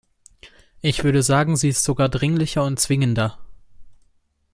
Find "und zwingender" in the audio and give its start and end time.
2.65-3.37